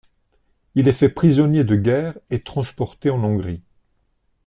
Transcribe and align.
Il 0.73 0.87
est 0.87 0.93
fait 0.93 1.09
prisonnier 1.09 1.63
de 1.63 1.75
guerre 1.75 2.17
et 2.31 2.41
transporté 2.41 3.11
en 3.11 3.23
Hongrie. 3.23 3.61